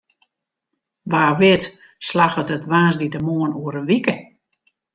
[1.11, 1.63] Wa wit
[2.07, 4.15] slagget it woansdeitemoarn oer in wike.